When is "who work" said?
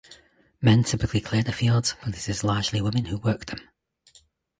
3.05-3.45